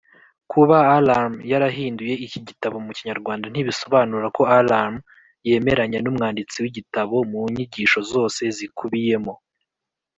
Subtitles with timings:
[0.51, 4.95] kuba alarm yarahinduye iki gitabo mu kinyarwanda ntibisobanura ko alarm
[5.47, 9.33] yemeranya n’umwanditsi w’igitabo mu nyigisho zose zikubiyemo.